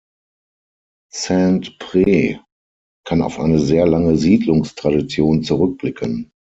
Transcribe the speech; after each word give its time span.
Saint-Prex 1.13 2.39
kann 3.05 3.21
auf 3.21 3.37
eine 3.39 3.59
sehr 3.59 3.85
lange 3.85 4.17
Siedlungstradition 4.17 5.43
zurückblicken. 5.43 6.31